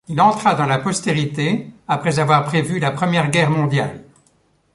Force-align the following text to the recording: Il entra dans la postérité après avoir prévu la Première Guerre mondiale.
Il 0.07 0.19
entra 0.19 0.55
dans 0.55 0.65
la 0.65 0.79
postérité 0.79 1.67
après 1.87 2.17
avoir 2.17 2.43
prévu 2.45 2.79
la 2.79 2.89
Première 2.89 3.29
Guerre 3.29 3.51
mondiale. 3.51 4.03